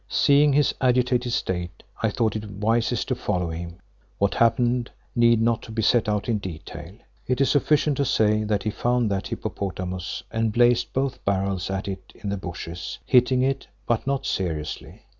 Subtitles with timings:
[0.09, 3.77] Seeing his agitated state I thought it wisest to follow him.
[4.17, 6.95] What happened need not be set out in detail.
[7.27, 11.87] It is sufficient to say that he found that hippopotamus and blazed both barrels at
[11.87, 15.03] it in the bushes, hitting it, but not seriously.